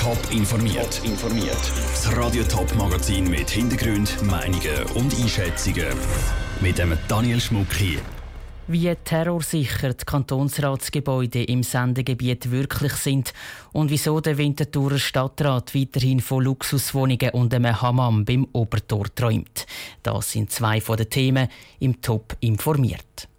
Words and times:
Top 0.00 0.16
informiert. 0.30 1.02
informiert. 1.04 1.60
Das 1.92 2.16
Radio 2.16 2.42
Top 2.44 2.74
Magazin 2.74 3.28
mit 3.28 3.50
Hintergrund, 3.50 4.16
Meinungen 4.22 4.82
und 4.94 5.14
Einschätzungen 5.20 5.92
mit 6.62 6.78
dem 6.78 6.96
Daniel 7.06 7.38
Schmuck 7.38 7.70
hier. 7.74 8.00
Wie 8.66 8.94
terrorsicher 9.04 9.92
die 9.92 10.04
Kantonsratsgebäude 10.06 11.44
im 11.44 11.62
Sendegebiet 11.62 12.50
wirklich 12.50 12.94
sind 12.94 13.34
und 13.72 13.90
wieso 13.90 14.20
der 14.20 14.38
Winterthurer 14.38 14.98
Stadtrat 14.98 15.74
weiterhin 15.74 16.20
von 16.20 16.44
Luxuswohnungen 16.44 17.32
und 17.34 17.52
einem 17.52 17.82
Hammam 17.82 18.24
beim 18.24 18.48
Obertor 18.52 19.04
träumt. 19.14 19.66
Das 20.02 20.32
sind 20.32 20.50
zwei 20.50 20.80
von 20.80 20.96
den 20.96 21.10
Themen 21.10 21.48
im 21.78 22.00
Top 22.00 22.38
informiert. 22.40 23.29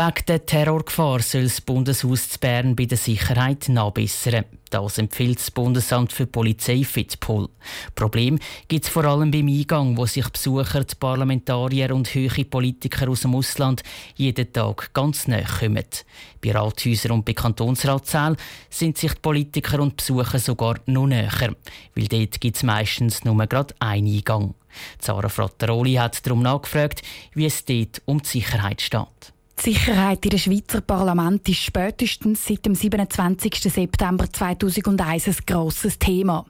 Wegen 0.00 0.24
der 0.28 0.46
Terrorgefahr 0.46 1.20
soll 1.20 1.42
das 1.42 1.60
Bundeshaus 1.60 2.30
zu 2.30 2.38
Bern 2.38 2.74
bei 2.74 2.86
der 2.86 2.96
Sicherheit 2.96 3.68
nachbessern. 3.68 4.46
Das 4.70 4.96
empfiehlt 4.96 5.38
das 5.38 5.50
Bundesamt 5.50 6.14
für 6.14 6.26
Polizei 6.26 6.84
FITPOL. 6.84 7.50
Problem 7.94 8.38
gibt 8.66 8.86
es 8.86 8.90
vor 8.90 9.04
allem 9.04 9.30
beim 9.30 9.48
Eingang, 9.48 9.98
wo 9.98 10.06
sich 10.06 10.26
Besucher, 10.26 10.84
die 10.84 10.94
Parlamentarier 10.94 11.94
und 11.94 12.14
höhere 12.14 12.46
Politiker 12.46 13.10
aus 13.10 13.20
dem 13.20 13.34
Ausland 13.34 13.82
jeden 14.16 14.50
Tag 14.50 14.94
ganz 14.94 15.28
nahe 15.28 15.44
kommen. 15.44 15.84
Bei 16.40 16.52
Rathäusern 16.52 17.12
und 17.12 17.26
bei 17.26 17.34
Kantonsratssälen 17.34 18.38
sind 18.70 18.96
sich 18.96 19.12
die 19.12 19.20
Politiker 19.20 19.80
und 19.80 19.98
Besucher 19.98 20.38
sogar 20.38 20.76
noch 20.86 21.08
näher, 21.08 21.54
weil 21.94 22.08
dort 22.08 22.40
gibt 22.40 22.56
es 22.56 22.62
meistens 22.62 23.26
nur 23.26 23.46
gerade 23.46 23.74
einen 23.80 24.06
Eingang. 24.06 24.54
Zara 24.98 25.28
Frattaroli 25.28 25.96
hat 25.96 26.26
darum 26.26 26.42
nachgefragt, 26.42 27.02
wie 27.34 27.44
es 27.44 27.66
dort 27.66 28.00
um 28.06 28.22
die 28.22 28.28
Sicherheit 28.28 28.80
steht. 28.80 29.34
Die 29.62 29.74
Sicherheit 29.74 30.24
in 30.24 30.30
der 30.30 30.38
Schweizer 30.38 30.80
Parlament 30.80 31.46
ist 31.46 31.58
spätestens 31.58 32.46
seit 32.46 32.64
dem 32.64 32.74
27. 32.74 33.54
September 33.60 34.24
2001 34.32 35.28
ein 35.28 35.36
grosses 35.46 35.98
Thema. 35.98 36.46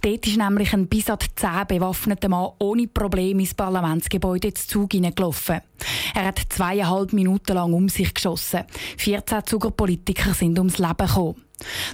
Dort 0.00 0.24
ist 0.28 0.36
nämlich 0.36 0.72
ein 0.72 0.86
bis 0.86 1.10
an 1.10 1.18
10 1.34 1.66
bewaffneter 1.66 2.28
Mann 2.28 2.52
ohne 2.60 2.86
Probleme 2.86 3.40
ins 3.40 3.54
Parlamentsgebäude 3.54 4.54
zu 4.54 4.68
Zug 4.68 4.92
hineingelaufen. 4.92 5.60
Er 6.14 6.24
hat 6.26 6.40
zweieinhalb 6.50 7.12
Minuten 7.12 7.54
lang 7.54 7.72
um 7.72 7.88
sich 7.88 8.14
geschossen. 8.14 8.62
14 8.96 9.44
Zugerpolitiker 9.44 10.32
sind 10.32 10.56
ums 10.56 10.78
Leben 10.78 10.96
gekommen. 10.98 11.42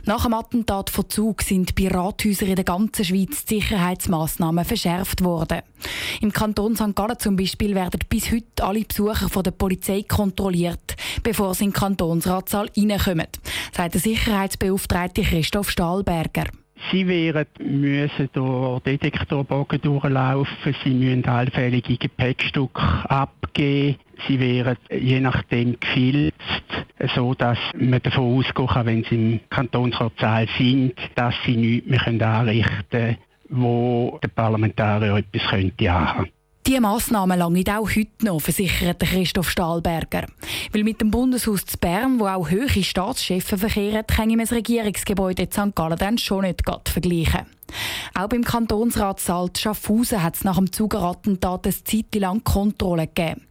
Nach 0.04 0.24
dem 0.24 0.34
Attentat 0.34 0.90
von 0.90 1.08
Zug 1.08 1.42
sind 1.42 1.74
bei 1.74 1.88
Rathäusern 1.88 2.48
in 2.48 2.56
der 2.56 2.64
ganzen 2.64 3.04
Schweiz 3.04 3.44
die 3.44 3.60
Sicherheitsmaßnahmen 3.60 4.64
verschärft 4.64 5.22
worden. 5.22 5.60
Im 6.20 6.32
Kanton 6.32 6.76
St. 6.76 6.94
Gallen 6.94 7.18
zum 7.18 7.36
Beispiel 7.36 7.74
werden 7.74 8.00
bis 8.08 8.32
heute 8.32 8.64
alle 8.64 8.84
Besucher 8.84 9.28
von 9.28 9.42
der 9.42 9.52
Polizei 9.52 10.02
kontrolliert, 10.02 10.96
bevor 11.22 11.54
sie 11.54 11.64
in 11.64 11.70
den 11.70 11.76
Kantonsratssaal 11.76 12.70
reinkommen, 12.76 13.26
sagt 13.72 13.94
der 13.94 14.00
Sicherheitsbeauftragte 14.00 15.22
Christoph 15.22 15.70
Stahlberger. 15.70 16.44
Sie 16.92 17.06
werden 17.06 17.80
müssen 17.80 18.28
durch 18.32 18.80
Detektorbogen 18.82 19.80
durchlaufen, 19.80 20.74
sie 20.84 20.90
müssen 20.90 21.24
allfällige 21.26 21.96
Gepäckstücke 21.96 22.82
abgeben, 23.08 23.98
sie 24.26 24.38
werden 24.38 24.76
je 24.90 25.20
nachdem 25.20 25.78
gefilzt, 25.78 26.36
so 27.14 27.34
dass 27.34 27.58
man 27.74 28.02
davon 28.02 28.38
ausgehen 28.38 28.68
kann, 28.68 28.86
wenn 28.86 29.04
sie 29.04 29.14
im 29.14 29.40
Kantonsratssaal 29.50 30.48
sind, 30.58 30.94
dass 31.14 31.34
sie 31.44 31.56
nichts 31.56 31.88
mehr 31.88 32.28
anrichten 32.28 32.72
können, 32.90 33.16
wo 33.50 34.18
der 34.22 34.28
Parlamentarier 34.28 35.16
etwas 35.16 35.50
könnte 35.50 35.90
haben. 35.90 36.28
Diese 36.66 36.82
Massnahmen 36.82 37.38
langen 37.38 37.68
auch 37.70 37.88
heute 37.88 38.26
noch, 38.26 38.40
versichert 38.40 39.00
Christoph 39.00 39.48
Stahlberger. 39.48 40.26
Weil 40.72 40.84
mit 40.84 41.00
dem 41.00 41.10
Bundeshaus 41.10 41.64
zu 41.64 41.78
Bern, 41.78 42.20
wo 42.20 42.26
auch 42.26 42.50
höhere 42.50 42.82
Staatschefen 42.82 43.56
verkehren, 43.56 44.06
kann 44.06 44.28
man 44.28 44.40
das 44.40 44.52
Regierungsgebäude 44.52 45.44
in 45.44 45.50
St. 45.50 45.74
Gallen 45.74 45.96
dann 45.96 46.18
schon 46.18 46.42
nicht 46.42 46.62
vergleichen. 46.84 47.57
Auch 48.14 48.28
beim 48.28 48.44
Kantonsratssaal 48.44 49.50
Schaffhausen 49.56 50.22
hat 50.22 50.36
es 50.36 50.44
nach 50.44 50.56
dem 50.56 50.72
Zugerattentat 50.72 51.66
eine 51.66 51.84
Zeit 51.84 52.14
lang 52.14 52.42
Kontrollen 52.44 53.08
gegeben. 53.14 53.42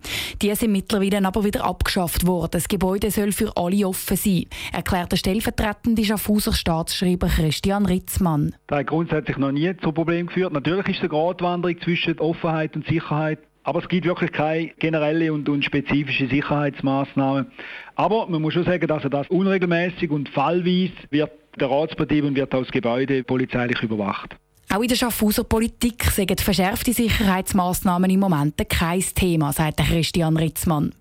Die 0.42 0.54
sind 0.56 0.72
mittlerweile 0.72 1.26
aber 1.26 1.44
wieder 1.44 1.64
abgeschafft 1.64 2.28
worden. 2.28 2.52
Das 2.52 2.68
Gebäude 2.68 3.12
soll 3.12 3.32
für 3.32 3.56
alle 3.56 3.88
offen 3.88 4.18
sein, 4.18 4.46
erklärt 4.74 5.12
der 5.12 5.18
stellvertretende 5.18 6.04
Schaffhauser 6.04 6.54
Staatsschreiber 6.54 7.28
Christian 7.28 7.86
Ritzmann. 7.86 8.56
Das 8.68 8.80
hat 8.80 8.88
grundsätzlich 8.88 9.38
noch 9.38 9.52
nie 9.52 9.76
zu 9.78 9.92
Problemen 9.92 10.28
geführt. 10.28 10.54
Natürlich 10.54 10.88
ist 10.88 10.96
es 10.98 11.02
eine 11.02 11.10
Gratwanderung 11.10 11.80
zwischen 11.82 12.20
Offenheit 12.20 12.76
und 12.76 12.86
Sicherheit. 12.88 13.40
Aber 13.64 13.80
es 13.80 13.90
gibt 13.90 14.06
wirklich 14.06 14.32
keine 14.32 14.70
generelle 14.80 15.34
und, 15.34 15.50
und 15.50 15.66
spezifische 15.66 16.30
Sicherheitsmaßnahmen. 16.30 17.48
Aber 17.96 18.28
man 18.28 18.42
muss 18.42 18.54
schon 18.54 18.64
sagen, 18.64 18.88
dass 18.88 19.04
er 19.04 19.10
das 19.10 19.28
unregelmäßig 19.28 20.10
und 20.10 20.30
fallweise 20.30 20.94
wird 21.10 21.32
der 21.60 21.70
Ratsbetrieb 21.70 22.26
und 22.26 22.36
wird 22.36 22.54
das 22.54 22.70
Gebäude 22.70 23.24
polizeilich 23.24 23.82
überwacht. 23.82 24.36
Auch 24.70 24.82
in 24.82 24.90
der 24.90 24.98
Schaffhauser 24.98 25.46
Politik 25.46 26.04
sind 26.12 26.42
verschärfte 26.42 26.92
Sicherheitsmaßnahmen 26.92 28.10
im 28.10 28.20
Moment 28.20 28.58
kein 28.68 29.02
Thema, 29.16 29.54
sagt 29.54 29.78
Christian 29.78 30.36
Ritzmann. 30.36 30.94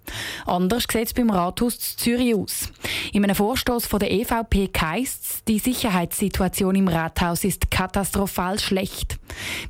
Anders 0.46 0.84
sieht 0.88 1.06
es 1.06 1.12
beim 1.14 1.30
Rathaus 1.30 1.96
Zürich 1.96 2.32
aus. 2.36 2.68
In 3.12 3.24
einem 3.24 3.34
Vorstoß 3.34 3.86
von 3.86 3.98
der 3.98 4.12
EVP 4.12 4.70
heisst 4.80 5.24
es, 5.24 5.44
die 5.44 5.58
Sicherheitssituation 5.58 6.76
im 6.76 6.86
Rathaus 6.86 7.42
ist 7.42 7.68
katastrophal 7.68 8.60
schlecht. 8.60 9.18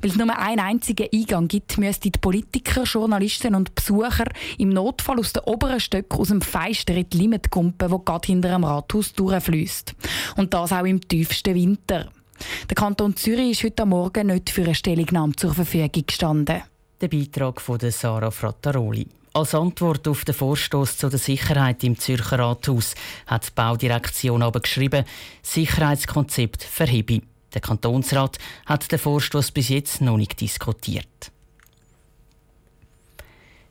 Weil 0.01 0.11
es 0.11 0.15
nur 0.15 0.37
einen 0.37 0.59
einzigen 0.59 1.09
Eingang 1.11 1.47
gibt, 1.47 1.79
müssten 1.79 2.11
die 2.11 2.19
Politiker, 2.19 2.83
Journalisten 2.83 3.55
und 3.55 3.73
Besucher 3.73 4.25
im 4.59 4.69
Notfall 4.69 5.19
aus 5.19 5.33
den 5.33 5.43
oberen 5.45 5.79
Stöcken 5.79 6.19
aus 6.19 6.27
dem 6.27 6.41
Feister 6.41 6.93
in 6.93 7.09
die 7.09 7.17
Limetkumpe, 7.17 7.87
die 7.87 8.05
gerade 8.05 8.27
hinter 8.27 8.49
dem 8.49 8.63
Rathaus 8.63 9.13
durchfließt. 9.13 9.95
Und 10.35 10.53
das 10.53 10.71
auch 10.71 10.85
im 10.85 11.01
tiefsten 11.01 11.55
Winter. 11.55 12.11
Der 12.69 12.75
Kanton 12.75 13.15
Zürich 13.15 13.51
ist 13.51 13.63
heute 13.63 13.85
Morgen 13.85 14.27
nicht 14.27 14.49
für 14.49 14.63
eine 14.63 14.75
Stellungnahme 14.75 15.35
zur 15.35 15.53
Verfügung 15.53 16.05
gestanden. 16.05 16.63
Der 17.01 17.07
Beitrag 17.07 17.61
von 17.61 17.79
Sarah 17.79 18.31
Frattaroli. 18.31 19.07
Als 19.33 19.53
Antwort 19.53 20.07
auf 20.07 20.25
den 20.25 20.33
Vorstoß 20.33 20.97
zu 20.97 21.09
der 21.09 21.19
Sicherheit 21.19 21.83
im 21.83 21.99
Zürcher 21.99 22.39
Rathaus 22.39 22.95
hat 23.27 23.47
die 23.47 23.51
Baudirektion 23.53 24.41
aber 24.41 24.61
geschrieben, 24.61 25.05
Sicherheitskonzept 25.43 26.63
verhebe. 26.63 27.21
Der 27.53 27.61
Kantonsrat 27.61 28.39
hat 28.65 28.91
den 28.91 28.97
Vorstoß 28.97 29.51
bis 29.51 29.69
jetzt 29.69 30.01
noch 30.01 30.17
nicht 30.17 30.41
diskutiert. 30.41 31.31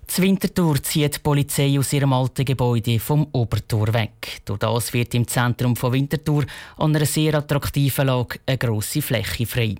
Zur 0.06 0.24
Winterthur 0.24 0.82
zieht 0.82 1.16
die 1.16 1.18
Polizei 1.18 1.78
aus 1.78 1.92
ihrem 1.92 2.12
alten 2.12 2.44
Gebäude 2.44 2.98
vom 3.00 3.26
Obertor 3.32 3.92
weg. 3.92 4.40
Durch 4.44 4.60
das 4.60 4.92
wird 4.92 5.14
im 5.14 5.26
Zentrum 5.26 5.74
von 5.74 5.92
Winterthur 5.92 6.46
an 6.78 6.94
einer 6.94 7.04
sehr 7.04 7.34
attraktiven 7.34 8.06
Lage 8.06 8.38
eine 8.46 8.56
grosse 8.56 9.02
Fläche 9.02 9.46
frei. 9.46 9.74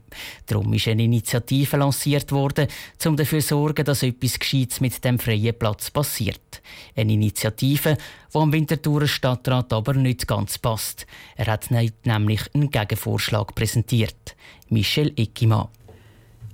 Darum 0.45 0.73
ist 0.75 0.89
eine 0.89 1.05
Initiative 1.05 1.77
lanciert 1.77 2.33
worden, 2.33 2.67
um 3.07 3.17
dafür 3.17 3.41
zu 3.41 3.49
sorgen, 3.49 3.85
dass 3.85 4.03
etwas 4.03 4.39
Gescheites 4.39 4.81
mit 4.81 5.03
dem 5.05 5.19
freien 5.19 5.57
Platz 5.57 5.91
passiert. 5.91 6.61
Eine 6.97 7.13
Initiative, 7.13 7.97
die 8.35 8.39
am 8.39 8.53
Winterthurer 8.53 9.07
Stadtrat 9.07 9.73
aber 9.73 9.95
nicht 9.95 10.27
ganz 10.27 10.59
passt. 10.59 11.07
Er 11.37 11.47
hat 11.47 11.71
nämlich 11.71 12.41
einen 12.53 12.71
Gegenvorschlag 12.71 13.55
präsentiert. 13.55 14.35
Michel 14.69 15.13
Eckimann. 15.17 15.69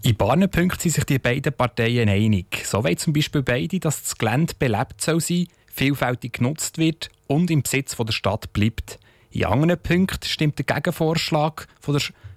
In 0.05 0.17
paar 0.17 0.37
Punkten 0.49 0.81
sind 0.81 0.95
sich 0.95 1.05
die 1.05 1.21
beiden 1.21 1.53
Parteien 1.53 2.09
einig. 2.09 2.67
So 2.67 2.83
wollen 2.83 2.97
zum 2.97 3.13
Beispiel 3.13 3.45
beide, 3.45 3.79
dass 3.79 4.03
das 4.03 4.19
Gelände 4.19 4.53
belebt 4.59 5.01
soll 5.01 5.21
sein, 5.21 5.47
vielfältig 5.73 6.33
genutzt 6.33 6.77
wird 6.77 7.09
und 7.29 7.53
im 7.53 7.63
Besitz 7.63 7.97
der 7.97 8.13
Stadt 8.13 8.53
bleibt. 8.53 8.99
In 9.31 9.45
anderen 9.45 9.81
Punkten 9.81 10.27
stimmt 10.27 10.59
der 10.59 10.65
Gegenvorschlag 10.65 11.69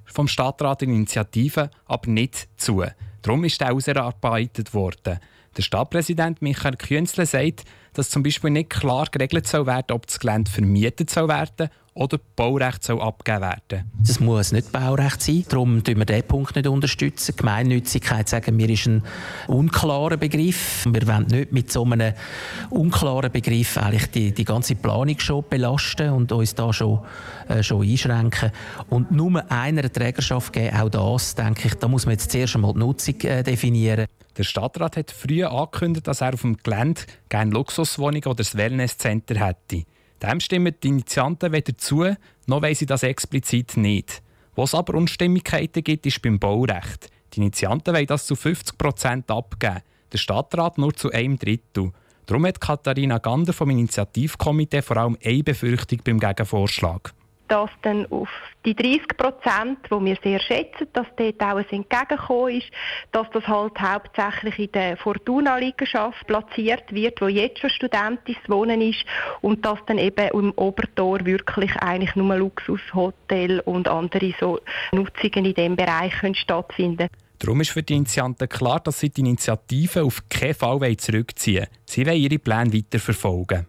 vom 0.05 0.27
Stadtrat 0.27 0.83
in 0.83 0.93
Initiative 0.93 1.71
aber 1.85 2.07
nicht 2.07 2.47
zu. 2.57 2.83
Darum 3.23 3.43
ist 3.43 3.59
er 3.59 3.73
ausgearbeitet 3.73 4.75
worden. 4.75 5.19
Der 5.57 5.61
Stadtpräsident 5.63 6.43
Michael 6.43 6.75
Künzle 6.75 7.25
sagt, 7.25 7.63
dass 7.93 8.11
zum 8.11 8.21
Beispiel 8.21 8.51
nicht 8.51 8.69
klar 8.69 9.07
geregelt 9.09 9.47
soll 9.47 9.65
werden, 9.65 9.93
ob 9.93 10.05
das 10.05 10.19
Gelände 10.19 10.51
vermietet 10.51 11.09
soll 11.09 11.29
werden 11.29 11.69
oder 11.95 12.19
Baurecht 12.35 12.83
soll 12.83 13.01
abgegeben 13.01 13.41
werden. 13.41 13.91
Es 14.03 14.19
muss 14.19 14.51
nicht 14.51 14.73
Baurecht 14.73 15.21
sein, 15.21 15.45
darum 15.47 15.75
unterstützen 15.75 15.97
wir 15.97 16.05
diesen 16.05 16.27
Punkt 16.27 16.55
nicht. 16.55 16.67
unterstützen. 16.67 17.35
Gemeinnützigkeit, 17.37 18.27
sagen 18.27 18.57
wir, 18.57 18.69
ist 18.69 18.85
ein 18.85 19.01
unklarer 19.47 20.17
Begriff. 20.17 20.85
Wir 20.91 21.07
wollen 21.07 21.27
nicht 21.27 21.53
mit 21.53 21.71
so 21.71 21.85
einem 21.85 22.13
unklaren 22.69 23.31
Begriff 23.31 23.77
eigentlich 23.77 24.11
die, 24.11 24.33
die 24.33 24.43
ganze 24.43 24.75
Planung 24.75 25.17
schon 25.19 25.45
belasten 25.49 26.09
und 26.09 26.33
uns 26.33 26.53
da 26.53 26.73
schon, 26.73 26.99
äh, 27.47 27.63
schon 27.63 27.83
einschränken. 27.83 28.51
Und 28.89 29.11
nur 29.11 29.49
einer 29.49 29.91
Trägerschaft 29.91 30.51
geben, 30.51 30.75
auch 30.75 30.89
das, 30.89 31.35
denke 31.35 31.69
ich, 31.69 31.75
da 31.75 31.87
muss 31.87 32.05
man 32.05 32.13
jetzt 32.13 32.29
zuerst 32.29 32.55
einmal 32.55 32.73
die 32.73 32.79
Nutzung 32.79 33.21
äh, 33.21 33.41
definieren. 33.41 34.07
Der 34.37 34.43
Stadtrat 34.43 34.97
hat 34.97 35.11
früher 35.11 35.49
angekündigt, 35.49 36.07
dass 36.07 36.19
er 36.19 36.33
auf 36.33 36.41
dem 36.41 36.57
Gelände 36.57 37.03
gerne 37.29 37.51
Luxuswohnungen 37.51 38.25
oder 38.25 38.35
das 38.35 38.55
Wellnesscenter 38.57 39.35
hätte. 39.35 39.85
Dem 40.21 40.39
stimmen 40.39 40.75
die 40.81 40.87
Initianten 40.87 41.51
weder 41.51 41.77
zu, 41.77 42.15
noch 42.47 42.61
wollen 42.61 42.75
sie 42.75 42.85
das 42.85 43.03
explizit 43.03 43.77
nicht. 43.77 44.21
Wo 44.55 44.63
es 44.63 44.73
aber 44.73 44.95
Unstimmigkeiten 44.95 45.83
gibt, 45.83 46.05
ist 46.05 46.21
beim 46.21 46.39
Baurecht. 46.39 47.09
Die 47.33 47.39
Initianten 47.39 47.93
wollen 47.93 48.07
das 48.07 48.25
zu 48.25 48.35
50 48.35 48.77
Prozent 48.77 49.29
abgeben, 49.29 49.81
der 50.11 50.17
Stadtrat 50.17 50.77
nur 50.77 50.93
zu 50.93 51.11
einem 51.11 51.37
Drittel. 51.37 51.91
Darum 52.25 52.45
hat 52.45 52.61
Katharina 52.61 53.17
Gander 53.17 53.53
vom 53.53 53.69
Initiativkomitee 53.69 54.81
vor 54.81 54.97
allem 54.97 55.17
eine 55.23 55.43
Befürchtung 55.43 55.99
beim 56.03 56.19
Gegenvorschlag. 56.19 57.13
Dass 57.47 57.69
dann 57.81 58.05
auf 58.11 58.29
die 58.65 58.75
30 58.75 59.17
Prozent, 59.17 59.79
die 59.85 60.05
wir 60.05 60.17
sehr 60.23 60.39
schätzen, 60.39 60.87
dass 60.93 61.07
dort 61.15 61.41
auch 61.41 61.57
ein 61.57 61.69
Entgegenkommen 61.69 62.57
ist, 62.57 62.67
dass 63.11 63.29
das 63.31 63.47
halt 63.47 63.79
hauptsächlich 63.79 64.59
in 64.59 64.71
der 64.71 64.97
Fortuna-Liegenschaft 64.97 66.25
platziert 66.27 66.91
wird, 66.93 67.21
wo 67.21 67.27
jetzt 67.27 67.59
schon 67.59 67.69
Studentis 67.69 68.37
wohnen 68.47 68.81
ist 68.81 69.05
und 69.41 69.65
dass 69.65 69.79
dann 69.85 69.97
eben 69.97 70.27
im 70.29 70.51
Obertor 70.55 71.25
wirklich 71.25 71.75
eigentlich 71.77 72.15
nur 72.15 72.35
Luxushotel 72.35 73.59
und 73.61 73.87
andere 73.87 74.33
so 74.39 74.59
Nutzungen 74.91 75.45
in 75.45 75.53
diesem 75.53 75.75
Bereich 75.75 76.13
können 76.19 76.35
stattfinden 76.35 77.09
Darum 77.39 77.61
ist 77.61 77.71
für 77.71 77.83
die 77.83 77.95
Initianten 77.95 78.47
klar, 78.47 78.79
dass 78.79 78.99
sie 78.99 79.09
die 79.09 79.21
Initiative 79.21 80.03
auf 80.03 80.23
keinen 80.29 80.53
Fall 80.53 80.97
zurückziehen 80.97 81.57
wollen. 81.57 81.69
Sie 81.85 82.05
wollen 82.05 82.17
ihre 82.17 82.39
Pläne 82.39 82.73
weiterverfolgen. 82.73 83.67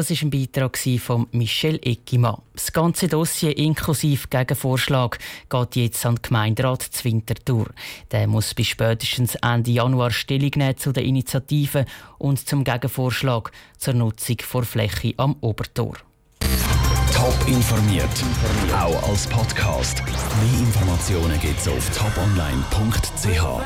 Das 0.00 0.08
war 0.08 0.16
ein 0.22 0.30
Beitrag 0.30 0.78
von 0.98 1.26
Michel 1.32 1.78
Eckimann. 1.82 2.40
Das 2.54 2.72
ganze 2.72 3.06
Dossier 3.06 3.54
inklusive 3.54 4.28
Gegenvorschlag 4.28 5.18
geht 5.50 5.76
jetzt 5.76 6.06
an 6.06 6.14
den 6.14 6.22
Gemeinderat 6.22 6.80
zu 6.80 7.04
Winterthur. 7.04 7.66
Der 8.10 8.26
muss 8.26 8.54
bis 8.54 8.68
spätestens 8.68 9.34
Ende 9.34 9.72
Januar 9.72 10.10
Stellung 10.10 10.52
nehmen 10.56 10.78
zu 10.78 10.92
der 10.92 11.04
Initiative 11.04 11.84
und 12.16 12.38
zum 12.48 12.64
Gegenvorschlag 12.64 13.52
zur 13.76 13.92
Nutzung 13.92 14.38
vor 14.42 14.62
Fläche 14.62 15.12
am 15.18 15.36
Obertor. 15.42 15.98
Top 17.12 17.36
informiert, 17.46 18.24
auch 18.72 19.06
als 19.06 19.26
Podcast. 19.26 20.02
Mehr 20.02 20.60
Informationen 20.60 21.38
gibt 21.40 21.60
es 21.60 21.68
auf 21.68 21.90
toponline.ch. 21.90 23.60